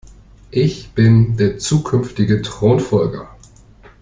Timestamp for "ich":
0.49-0.93